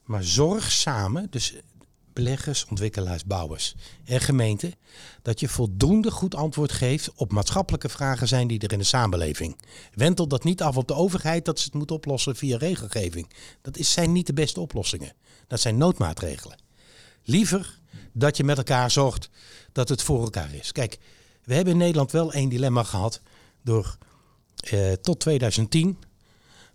[0.03, 1.53] Maar zorg samen, dus
[2.13, 4.73] beleggers, ontwikkelaars, bouwers en gemeenten.
[5.21, 9.57] Dat je voldoende goed antwoord geeft op maatschappelijke vragen zijn die er in de samenleving.
[9.93, 13.29] Wentel dat niet af op de overheid dat ze het moet oplossen via regelgeving.
[13.61, 15.13] Dat is, zijn niet de beste oplossingen.
[15.47, 16.57] Dat zijn noodmaatregelen.
[17.23, 17.79] Liever
[18.11, 19.29] dat je met elkaar zorgt
[19.71, 20.71] dat het voor elkaar is.
[20.71, 20.97] Kijk,
[21.43, 23.21] we hebben in Nederland wel één dilemma gehad
[23.61, 23.97] door
[24.55, 25.97] eh, tot 2010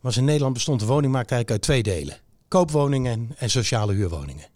[0.00, 2.20] was in Nederland bestond de woningmarkt eigenlijk uit twee delen.
[2.48, 4.46] Koopwoningen en, en sociale huurwoningen.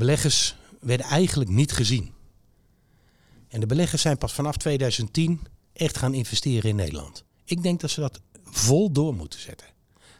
[0.00, 2.12] Beleggers werden eigenlijk niet gezien.
[3.48, 5.40] En de beleggers zijn pas vanaf 2010
[5.72, 7.24] echt gaan investeren in Nederland.
[7.44, 9.66] Ik denk dat ze dat vol door moeten zetten.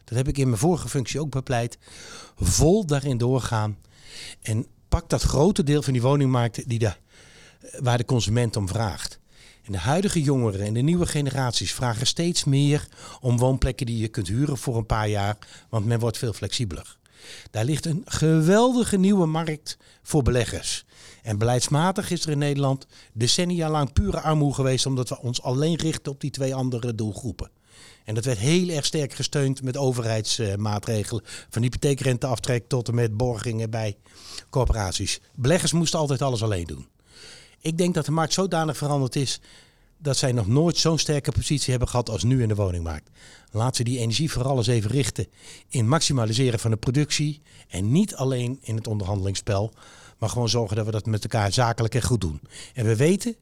[0.05, 1.79] Dat heb ik in mijn vorige functie ook bepleit.
[2.37, 3.79] Vol daarin doorgaan.
[4.43, 6.93] En pak dat grote deel van die woningmarkt die de,
[7.79, 9.19] waar de consument om vraagt.
[9.63, 12.89] En de huidige jongeren en de nieuwe generaties vragen steeds meer
[13.21, 15.39] om woonplekken die je kunt huren voor een paar jaar,
[15.69, 16.99] want men wordt veel flexibeler.
[17.51, 20.85] Daar ligt een geweldige nieuwe markt voor beleggers.
[21.23, 25.77] En beleidsmatig is er in Nederland decennia lang pure armoede geweest, omdat we ons alleen
[25.77, 27.51] richten op die twee andere doelgroepen.
[28.05, 31.23] En dat werd heel erg sterk gesteund met overheidsmaatregelen.
[31.49, 33.97] Van hypotheekrenteaftrek tot en met borgingen bij
[34.51, 35.21] corporaties.
[35.35, 36.89] Beleggers moesten altijd alles alleen doen.
[37.61, 39.41] Ik denk dat de markt zodanig veranderd is
[40.03, 43.11] dat zij nog nooit zo'n sterke positie hebben gehad als nu in de woningmarkt.
[43.51, 45.27] Laat ze die energie vooral eens even richten
[45.69, 47.41] in maximaliseren van de productie.
[47.69, 49.73] En niet alleen in het onderhandelingsspel.
[50.19, 52.41] Maar gewoon zorgen dat we dat met elkaar zakelijk en goed doen.
[52.75, 53.37] En we weten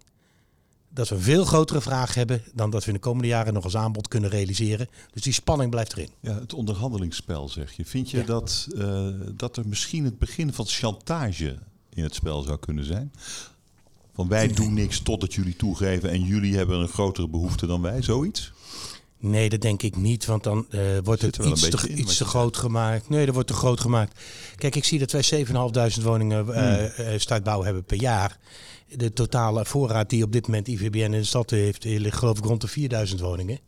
[0.88, 3.64] dat we een veel grotere vraag hebben dan dat we in de komende jaren nog
[3.64, 4.88] als aanbod kunnen realiseren.
[5.12, 6.10] Dus die spanning blijft erin.
[6.20, 7.84] Ja, het onderhandelingsspel zeg je.
[7.84, 11.58] Vind je dat, uh, dat er misschien het begin van chantage
[11.94, 13.12] in het spel zou kunnen zijn?
[14.18, 18.02] Van wij doen niks totdat jullie toegeven en jullie hebben een grotere behoefte dan wij,
[18.02, 18.52] zoiets?
[19.18, 22.24] Nee, dat denk ik niet, want dan uh, wordt het iets, te, in, iets te
[22.24, 23.08] groot gemaakt.
[23.08, 24.20] Nee, dat wordt te groot gemaakt.
[24.56, 25.46] Kijk, ik zie dat wij
[25.98, 27.18] 7.500 woningen uh, hmm.
[27.18, 28.38] startbouw hebben per jaar.
[28.88, 32.44] De totale voorraad die op dit moment IVBN in de stad heeft, ligt geloof ik
[32.44, 33.58] rond de 4000 woningen.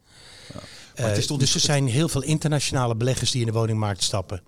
[0.96, 1.14] Ja.
[1.14, 4.42] Uh, dus er zijn heel veel internationale beleggers die in de woningmarkt stappen.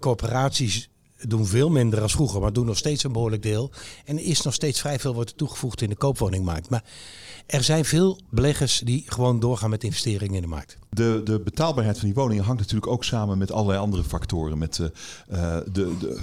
[0.00, 0.88] corporaties
[1.20, 3.70] doen veel minder als vroeger, maar doen nog steeds een behoorlijk deel.
[4.04, 6.70] En er is nog steeds vrij veel wordt toegevoegd in de koopwoningmarkt.
[6.70, 6.84] Maar
[7.46, 10.78] er zijn veel beleggers die gewoon doorgaan met investeringen in de markt.
[10.88, 14.58] De, de betaalbaarheid van die woningen hangt natuurlijk ook samen met allerlei andere factoren.
[14.58, 14.92] Met de,
[15.30, 16.20] uh, de, de,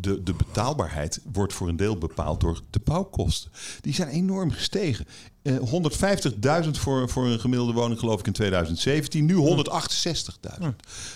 [0.00, 3.50] de, de betaalbaarheid wordt voor een deel bepaald door de bouwkosten.
[3.80, 5.06] Die zijn enorm gestegen.
[5.48, 9.24] 150.000 eh, voor, voor een gemiddelde woning, geloof ik, in 2017.
[9.24, 10.66] Nu 168.000.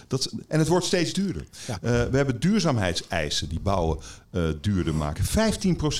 [0.07, 1.47] Dat, en het wordt steeds duurder.
[1.68, 3.99] Uh, we hebben duurzaamheidseisen die bouwen
[4.31, 5.25] uh, duurder maken.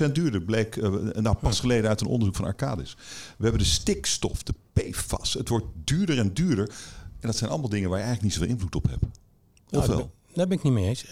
[0.09, 0.77] 15% duurder bleek
[1.21, 2.97] nou, pas geleden uit een onderzoek van Arcadis.
[3.37, 5.35] We hebben de stikstof, de PFAS.
[5.35, 6.69] Het wordt duurder en duurder.
[7.21, 9.05] En dat zijn allemaal dingen waar je eigenlijk niet zoveel invloed op hebt.
[9.71, 10.11] Of nou, wel?
[10.35, 11.05] Daar ben ik niet mee eens.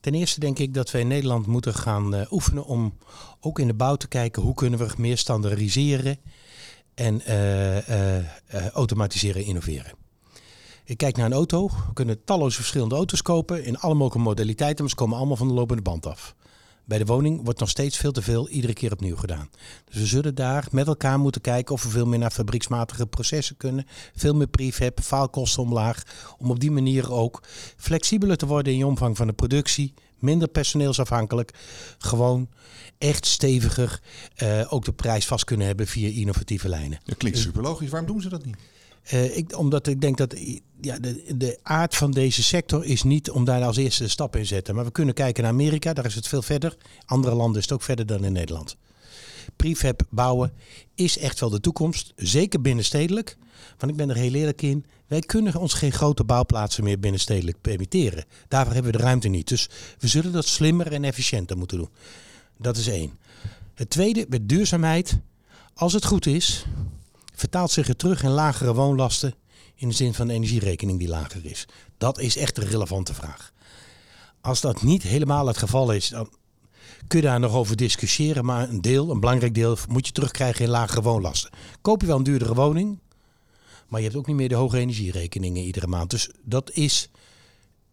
[0.00, 2.94] Ten eerste denk ik dat we in Nederland moeten gaan oefenen om
[3.40, 6.18] ook in de bouw te kijken hoe kunnen we meer standaardiseren
[6.94, 7.22] en
[8.72, 9.92] automatiseren en innoveren.
[10.84, 11.66] Ik kijk naar een auto.
[11.66, 15.48] We kunnen talloze verschillende auto's kopen in alle mogelijke modaliteiten, maar ze komen allemaal van
[15.48, 16.34] de lopende band af.
[16.88, 19.50] Bij de woning wordt nog steeds veel te veel iedere keer opnieuw gedaan.
[19.84, 23.56] Dus we zullen daar met elkaar moeten kijken of we veel meer naar fabrieksmatige processen
[23.56, 23.86] kunnen.
[24.14, 26.02] Veel meer prefab, faalkosten omlaag.
[26.38, 27.42] Om op die manier ook
[27.76, 29.94] flexibeler te worden in je omvang van de productie.
[30.18, 31.54] Minder personeelsafhankelijk.
[31.98, 32.48] Gewoon
[32.98, 34.00] echt steviger
[34.42, 37.00] uh, ook de prijs vast kunnen hebben via innovatieve lijnen.
[37.04, 37.90] Dat klinkt super logisch.
[37.90, 38.56] Waarom doen ze dat niet?
[39.12, 40.34] Uh, ik, omdat ik denk dat
[40.80, 44.36] ja, de, de aard van deze sector is niet om daar als eerste de stap
[44.36, 44.74] in te zetten.
[44.74, 46.76] Maar we kunnen kijken naar Amerika, daar is het veel verder.
[47.04, 48.76] Andere landen is het ook verder dan in Nederland.
[49.56, 50.52] Prefab bouwen
[50.94, 53.36] is echt wel de toekomst, zeker binnenstedelijk.
[53.78, 57.60] Want ik ben er heel eerlijk in, wij kunnen ons geen grote bouwplaatsen meer binnenstedelijk
[57.60, 58.24] permitteren.
[58.48, 59.48] Daarvoor hebben we de ruimte niet.
[59.48, 61.88] Dus we zullen dat slimmer en efficiënter moeten doen.
[62.56, 63.18] Dat is één.
[63.74, 65.18] Het tweede, met duurzaamheid.
[65.74, 66.64] Als het goed is,
[67.38, 69.34] vertaalt zich het terug in lagere woonlasten
[69.74, 71.66] in de zin van de energierekening die lager is.
[71.98, 73.52] Dat is echt een relevante vraag.
[74.40, 76.30] Als dat niet helemaal het geval is, dan
[77.06, 78.44] kun je daar nog over discussiëren.
[78.44, 81.50] Maar een deel, een belangrijk deel, moet je terugkrijgen in lagere woonlasten.
[81.82, 82.98] Koop je wel een duurdere woning,
[83.88, 86.10] maar je hebt ook niet meer de hoge energierekeningen iedere maand.
[86.10, 87.10] Dus dat is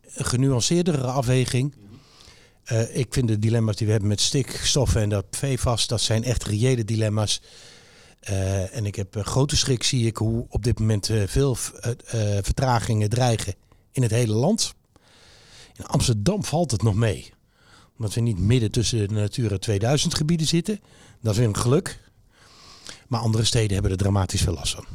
[0.01, 1.75] een genuanceerdere afweging.
[2.71, 6.23] Uh, ik vind de dilemma's die we hebben met stikstoffen en dat PFAS, dat zijn
[6.23, 7.41] echt reële dilemma's.
[8.29, 11.55] Uh, en ik heb uh, grote schrik, zie ik, hoe op dit moment uh, veel
[12.41, 13.55] vertragingen dreigen
[13.91, 14.73] in het hele land.
[15.75, 17.33] In Amsterdam valt het nog mee.
[17.97, 20.79] Omdat we niet midden tussen de Natura 2000 gebieden zitten.
[21.21, 21.99] Dat is weer een geluk.
[23.07, 24.85] Maar andere steden hebben er dramatisch veel last van.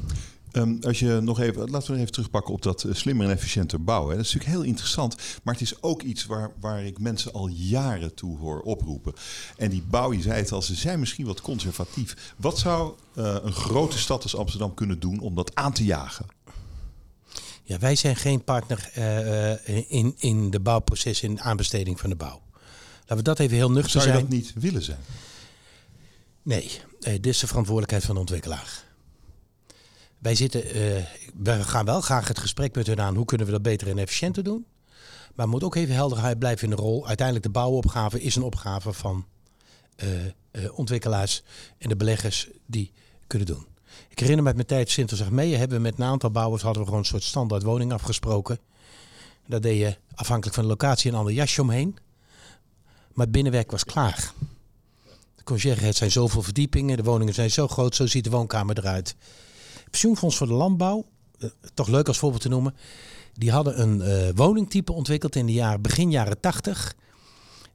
[0.53, 4.17] Um, als je nog even, laten we even terugpakken op dat slimmer en efficiënter bouwen.
[4.17, 7.49] Dat is natuurlijk heel interessant, maar het is ook iets waar, waar ik mensen al
[7.49, 9.13] jaren toe hoor oproepen.
[9.57, 12.35] En die bouw, je zei het al, ze zijn misschien wat conservatief.
[12.37, 16.27] Wat zou uh, een grote stad als Amsterdam kunnen doen om dat aan te jagen?
[17.63, 22.17] Ja, wij zijn geen partner uh, in, in de bouwproces, in de aanbesteding van de
[22.17, 22.43] bouw.
[23.01, 24.05] Laten we dat even heel nuchter zijn.
[24.05, 25.01] Zou je dat niet willen zijn?
[26.43, 28.89] Nee, dit is de verantwoordelijkheid van de ontwikkelaar.
[30.21, 31.05] Wij zitten, eh,
[31.35, 33.15] we gaan wel graag het gesprek met hun aan.
[33.17, 34.67] Hoe kunnen we dat beter en efficiënter doen?
[35.35, 37.07] Maar moet ook even helderheid blijven in de rol.
[37.07, 39.27] Uiteindelijk de bouwopgave is een opgave van
[39.97, 41.43] eh, eh, ontwikkelaars
[41.79, 42.93] en de beleggers die
[43.27, 43.67] kunnen doen.
[44.09, 46.81] Ik herinner me uit mijn tijd Sinterzag mee hebben we met een aantal bouwers hadden
[46.81, 48.59] we gewoon een soort standaard woning afgesproken.
[49.47, 51.99] Daar deed je afhankelijk van de locatie een ander jasje omheen.
[53.13, 54.33] Maar het binnenwerk was klaar.
[55.37, 58.79] De concierge, het zijn zoveel verdiepingen, de woningen zijn zo groot, zo ziet de woonkamer
[58.79, 59.17] eruit.
[59.91, 61.07] Pensioenfonds voor de Landbouw,
[61.39, 62.75] eh, toch leuk als voorbeeld te noemen,
[63.35, 66.95] die hadden een uh, woningtype ontwikkeld in de jaren, begin jaren 80.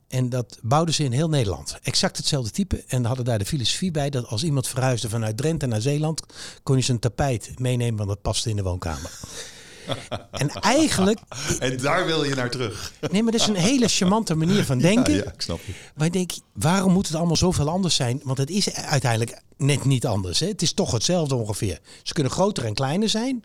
[0.08, 1.78] En dat bouwden ze in heel Nederland.
[1.82, 2.84] Exact hetzelfde type.
[2.88, 6.22] En hadden daar de filosofie bij dat als iemand verhuisde vanuit Drenthe naar Zeeland,
[6.64, 9.20] kon je zijn tapijt meenemen, want dat paste in de woonkamer.
[10.32, 11.20] en eigenlijk.
[11.60, 12.94] En daar wil je naar terug.
[13.12, 15.14] Nee, maar dat is een hele charmante manier van denken.
[15.14, 15.76] Ja, ja ik snap het.
[15.96, 18.22] Maar ik denk, waarom moet het allemaal zoveel anders zijn?
[18.24, 20.40] Want het is uiteindelijk net niet anders.
[20.40, 20.48] Hè?
[20.48, 21.80] Het is toch hetzelfde ongeveer.
[22.04, 23.44] Ze kunnen groter en kleiner zijn.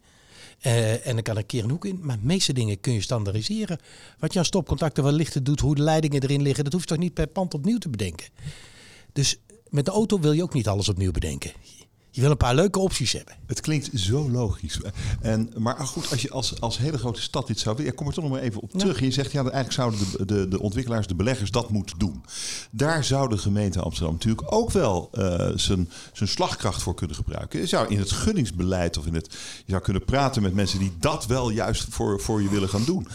[0.62, 1.98] Uh, en dan kan een keer een hoek in.
[2.02, 3.78] Maar de meeste dingen kun je standaardiseren.
[4.18, 6.88] Wat je aan stopcontacten, wat lichter doet, hoe de leidingen erin liggen, dat hoef je
[6.88, 8.26] toch niet per pand opnieuw te bedenken.
[9.12, 11.52] Dus met de auto wil je ook niet alles opnieuw bedenken.
[12.10, 13.34] Je wil een paar leuke opties hebben.
[13.46, 14.80] Het klinkt zo logisch.
[15.20, 17.90] En, maar goed, als je als, als hele grote stad dit zou willen...
[17.90, 19.00] Ja, kom er toch nog maar even op terug.
[19.00, 22.24] Je zegt, ja, eigenlijk zouden de, de, de ontwikkelaars, de beleggers dat moeten doen.
[22.70, 27.60] Daar zou de gemeente Amsterdam natuurlijk ook wel uh, zijn, zijn slagkracht voor kunnen gebruiken.
[27.60, 29.32] Je zou in het gunningsbeleid of in het...
[29.64, 32.84] Je zou kunnen praten met mensen die dat wel juist voor, voor je willen gaan
[32.84, 33.08] doen.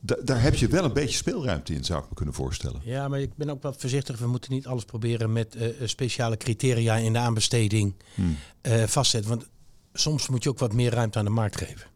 [0.00, 2.80] Daar heb je wel een beetje speelruimte in, zou ik me kunnen voorstellen.
[2.84, 4.18] Ja, maar ik ben ook wat voorzichtig.
[4.18, 8.36] We moeten niet alles proberen met uh, speciale criteria in de aanbesteding hmm.
[8.62, 9.30] uh, vastzetten.
[9.30, 9.48] Want
[9.92, 11.86] soms moet je ook wat meer ruimte aan de markt geven.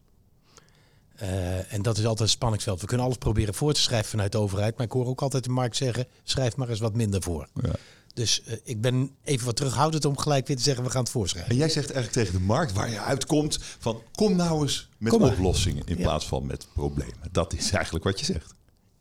[1.22, 2.80] Uh, en dat is altijd een spanningsveld.
[2.80, 4.76] We kunnen alles proberen voor te schrijven vanuit de overheid.
[4.76, 7.48] Maar ik hoor ook altijd de markt zeggen, schrijf maar eens wat minder voor.
[7.62, 7.72] Ja.
[8.14, 11.10] Dus uh, ik ben even wat terughoudend om gelijk weer te zeggen, we gaan het
[11.10, 11.50] voorschrijven.
[11.50, 15.12] En jij zegt eigenlijk tegen de markt waar je uitkomt van kom nou eens met
[15.12, 16.02] oplossingen in ja.
[16.02, 17.28] plaats van met problemen.
[17.32, 18.54] Dat is eigenlijk wat je zegt.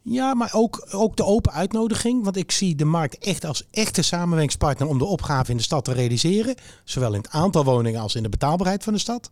[0.03, 2.23] Ja, maar ook, ook de open uitnodiging.
[2.23, 5.85] Want ik zie de markt echt als echte samenwerkingspartner om de opgave in de stad
[5.85, 6.55] te realiseren.
[6.83, 9.31] Zowel in het aantal woningen als in de betaalbaarheid van de stad.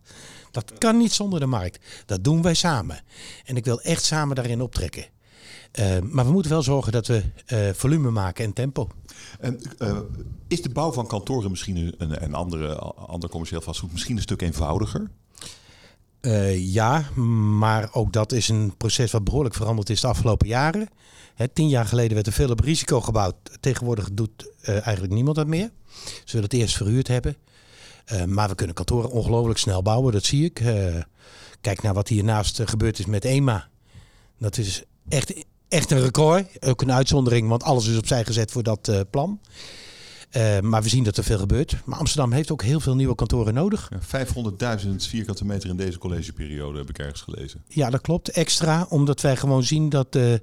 [0.50, 1.78] Dat kan niet zonder de markt.
[2.06, 3.00] Dat doen wij samen.
[3.44, 5.06] En ik wil echt samen daarin optrekken.
[5.78, 8.88] Uh, maar we moeten wel zorgen dat we uh, volume maken en tempo.
[9.40, 9.98] En uh,
[10.48, 15.10] is de bouw van kantoren misschien een, andere, ander commercieel vastgoed misschien een stuk eenvoudiger?
[16.20, 17.10] Uh, ja,
[17.58, 20.88] maar ook dat is een proces wat behoorlijk veranderd is de afgelopen jaren.
[21.34, 23.34] Hè, tien jaar geleden werd er veel op risico gebouwd.
[23.60, 25.70] Tegenwoordig doet uh, eigenlijk niemand dat meer.
[26.04, 27.36] Ze willen het eerst verhuurd hebben.
[28.26, 30.54] Maar we kunnen kantoren ongelooflijk snel bouwen, dat zie ik.
[31.60, 33.68] kijk naar wat hiernaast gebeurd is met EMA.
[34.38, 36.46] Dat is echt echt een record.
[36.60, 39.40] Ook een uitzondering, want alles is opzij gezet voor dat uh, plan.
[40.36, 41.76] Uh, maar we zien dat er veel gebeurt.
[41.84, 43.90] Maar Amsterdam heeft ook heel veel nieuwe kantoren nodig.
[44.10, 44.26] Ja,
[44.84, 47.64] 500.000 vierkante meter in deze collegeperiode heb ik ergens gelezen.
[47.68, 48.30] Ja, dat klopt.
[48.30, 50.42] Extra, omdat wij gewoon zien dat de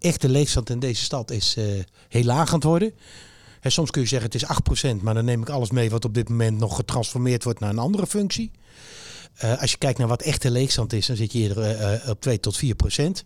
[0.00, 1.64] echte leegstand in deze stad is uh,
[2.08, 2.92] heel laag aan het worden.
[3.60, 6.04] En soms kun je zeggen het is 8%, maar dan neem ik alles mee wat
[6.04, 8.50] op dit moment nog getransformeerd wordt naar een andere functie.
[9.44, 12.40] Uh, als je kijkt naar wat echte leegstand is, dan zit je hier op 2
[12.40, 13.24] tot 4 procent.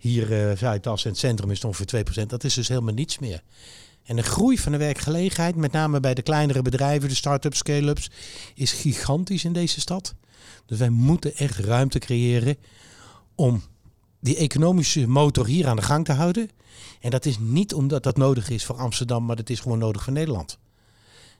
[0.00, 2.26] Hier uh, Zuidas in het centrum is ongeveer 2%.
[2.26, 3.42] Dat is dus helemaal niets meer.
[4.04, 8.10] En de groei van de werkgelegenheid, met name bij de kleinere bedrijven, de start-ups, scale-ups,
[8.54, 10.14] is gigantisch in deze stad.
[10.66, 12.56] Dus wij moeten echt ruimte creëren
[13.34, 13.62] om
[14.20, 16.50] die economische motor hier aan de gang te houden.
[17.00, 20.02] En dat is niet omdat dat nodig is voor Amsterdam, maar dat is gewoon nodig
[20.02, 20.58] voor Nederland.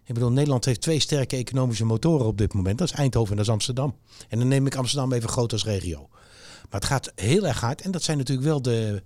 [0.04, 2.78] Ik bedoel, Nederland heeft twee sterke economische motoren op dit moment.
[2.78, 3.96] Dat is Eindhoven en dat is Amsterdam.
[4.28, 6.08] En dan neem ik Amsterdam even groot als regio.
[6.70, 7.80] Maar het gaat heel erg hard.
[7.80, 9.02] En dat zijn natuurlijk wel de,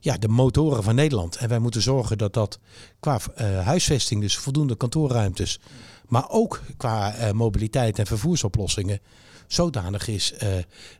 [0.00, 1.36] ja, de motoren van Nederland.
[1.36, 2.58] En wij moeten zorgen dat dat
[3.00, 5.60] qua uh, huisvesting, dus voldoende kantoorruimtes,
[6.06, 9.00] maar ook qua uh, mobiliteit en vervoersoplossingen,
[9.46, 10.48] zodanig is uh,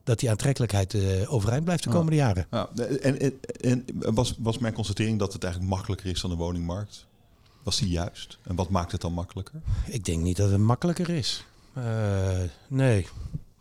[0.05, 2.47] dat die aantrekkelijkheid overeind blijft de komende jaren.
[2.51, 6.37] Ja, en, en, en was, was mijn constatering dat het eigenlijk makkelijker is dan de
[6.37, 7.07] woningmarkt?
[7.62, 8.38] Was die juist?
[8.42, 9.61] En wat maakt het dan makkelijker?
[9.87, 11.44] Ik denk niet dat het makkelijker is.
[12.68, 13.07] nee.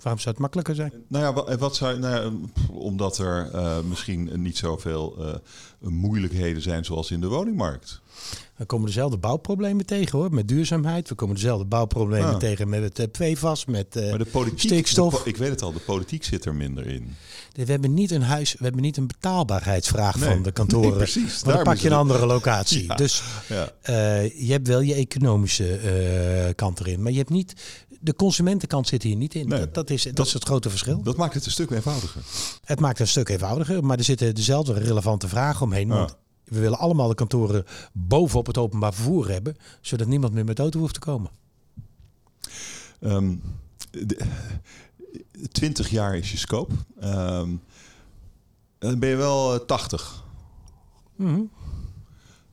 [0.01, 0.93] Waarom zou het makkelijker zijn?
[1.07, 2.31] Nou ja, wat zou, nou ja,
[2.71, 5.33] omdat er uh, misschien niet zoveel uh,
[5.89, 8.01] moeilijkheden zijn zoals in de woningmarkt.
[8.55, 11.09] We komen dezelfde bouwproblemen tegen hoor, met duurzaamheid.
[11.09, 12.37] We komen dezelfde bouwproblemen ah.
[12.37, 15.23] tegen met het PFAS, met uh, maar de politiek, stikstof.
[15.23, 17.15] De, ik weet het al, de politiek zit er minder in.
[17.53, 20.89] We hebben niet een huis, we hebben niet een betaalbaarheidsvraag nee, van de kantoren.
[20.97, 21.41] Nee, precies.
[21.41, 22.85] dan pak je een andere locatie.
[22.87, 23.71] Ja, dus ja.
[24.35, 27.53] je hebt wel je economische kant erin, maar je hebt niet
[27.99, 29.47] de consumentenkant zit hier niet in.
[29.47, 31.01] Nee, dat, dat, is, dat, dat, is het grote verschil.
[31.01, 32.21] Dat maakt het een stuk eenvoudiger.
[32.65, 35.87] Het maakt het een stuk eenvoudiger, maar er zitten dezelfde relevante vragen omheen.
[35.87, 40.59] Want we willen allemaal de kantoren bovenop het openbaar vervoer hebben, zodat niemand meer met
[40.59, 41.31] auto hoeft te komen.
[43.01, 43.41] Um,
[43.91, 44.25] de-
[45.51, 46.73] 20 jaar is je scope.
[46.99, 47.55] Ehm,
[48.77, 50.23] dan ben je wel eh, 80.
[51.15, 51.41] Mhm.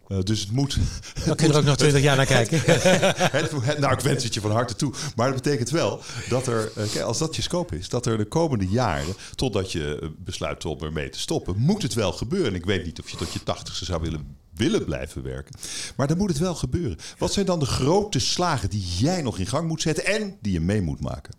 [0.08, 0.78] Eh, dus het moet.
[1.26, 2.60] Dan kun je er ook nog 20 jaar naar kijken.
[2.64, 4.92] Het, het- nou, ik wens het je van harte toe.
[5.16, 8.16] Maar dat betekent wel dat er, eh, kijk, als dat je scope is, dat er
[8.18, 12.54] de komende jaren, totdat je eh, besluit om ermee te stoppen, moet het wel gebeuren.
[12.54, 15.54] Ik weet niet of je tot je tachtigste zou willen, willen blijven werken.
[15.96, 16.96] Maar dan moet het wel gebeuren.
[17.18, 20.52] Wat zijn dan de grote slagen die jij nog in gang moet zetten en die
[20.52, 21.34] je mee moet maken?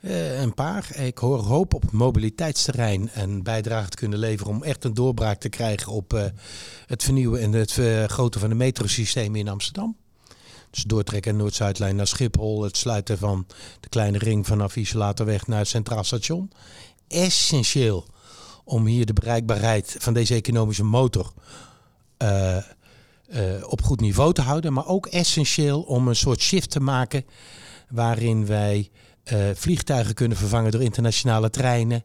[0.00, 0.96] Eh, een paar.
[0.96, 5.48] Ik hoor hoop op mobiliteitsterrein een bijdrage te kunnen leveren om echt een doorbraak te
[5.48, 6.24] krijgen op eh,
[6.86, 9.96] het vernieuwen en het vergroten van de metrosystemen in Amsterdam.
[10.70, 13.46] Dus doortrekken Noord-Zuidlijn naar Schiphol, het sluiten van
[13.80, 16.50] de kleine ring vanaf Isolatorweg naar het Centraal Station.
[17.08, 18.06] Essentieel
[18.64, 21.32] om hier de bereikbaarheid van deze economische motor
[23.26, 24.72] eh, op goed niveau te houden.
[24.72, 27.24] Maar ook essentieel om een soort shift te maken
[27.88, 28.90] waarin wij
[29.54, 32.04] vliegtuigen kunnen vervangen door internationale treinen.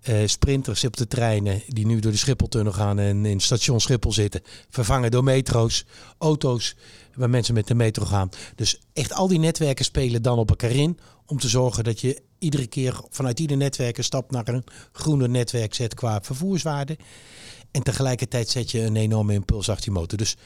[0.00, 4.12] Eh, sprinters op de treinen die nu door de Schipholtunnel gaan en in station Schiphol
[4.12, 5.84] zitten, vervangen door metro's,
[6.18, 6.76] auto's
[7.14, 8.28] waar mensen met de metro gaan.
[8.54, 12.22] Dus echt al die netwerken spelen dan op elkaar in om te zorgen dat je
[12.38, 16.96] iedere keer vanuit ieder netwerk een stap naar een groener netwerk zet qua vervoerswaarde.
[17.70, 20.18] En tegelijkertijd zet je een enorme impuls achter die motor.
[20.18, 20.36] Dus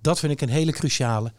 [0.00, 1.32] dat vind ik een hele cruciale.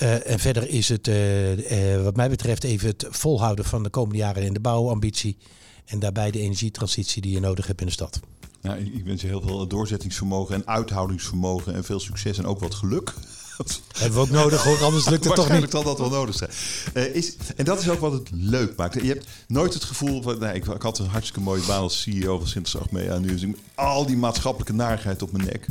[0.00, 3.88] Eh, en verder is het, eh, eh, wat mij betreft, even het volhouden van de
[3.90, 5.36] komende jaren in de bouwambitie.
[5.84, 8.20] En daarbij de energietransitie die je nodig hebt in de stad.
[8.62, 12.74] Nou, ik wens je heel veel doorzettingsvermogen en uithoudingsvermogen en veel succes en ook wat
[12.74, 13.14] geluk.
[13.98, 15.60] Hebben we ook nodig hoor, anders lukt het toch niet.
[15.60, 17.14] Waarschijnlijk zal dat wel nodig zijn.
[17.14, 18.94] Is, en dat is ook wat het leuk maakt.
[18.94, 20.38] Je hebt nooit het gevoel van...
[20.38, 23.18] Nee, ik, ik had een hartstikke mooie baan als CEO van Sinter Achmea.
[23.18, 25.66] Nu is ik met al die maatschappelijke narigheid op mijn nek.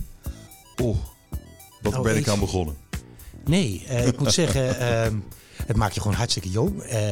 [0.82, 0.98] Oh,
[1.82, 2.76] wat Nou, ben ik- aan begonnen.
[3.45, 5.15] Nee, eh, ik moet zeggen, ehm,
[5.65, 6.82] het maakt je gewoon hartstikke jong.
[6.82, 7.12] Eh,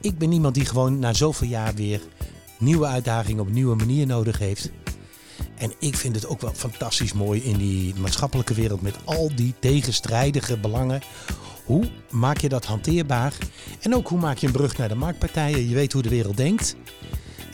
[0.00, 2.00] ik ben iemand die gewoon na zoveel jaar weer
[2.58, 4.70] nieuwe uitdagingen op een nieuwe manier nodig heeft.
[5.56, 9.54] En ik vind het ook wel fantastisch mooi in die maatschappelijke wereld met al die
[9.58, 11.02] tegenstrijdige belangen.
[11.64, 13.34] Hoe maak je dat hanteerbaar?
[13.80, 15.68] En ook hoe maak je een brug naar de marktpartijen?
[15.68, 16.76] Je weet hoe de wereld denkt.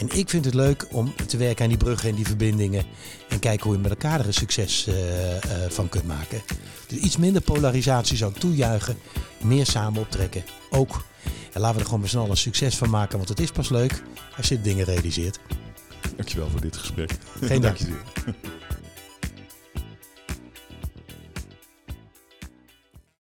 [0.01, 2.85] En ik vind het leuk om te werken aan die bruggen en die verbindingen.
[3.29, 6.43] En kijken hoe je met elkaar er een succes eh, eh, van kunt maken.
[6.87, 8.99] Dus iets minder polarisatie zou ik toejuichen.
[9.41, 10.45] Meer samen optrekken.
[10.71, 11.05] Ook.
[11.53, 13.17] En laten we er gewoon met z'n allen een succes van maken.
[13.17, 14.03] Want het is pas leuk
[14.37, 15.39] als je dingen realiseert.
[16.17, 17.11] Dankjewel voor dit gesprek.
[17.41, 17.79] Geen dank.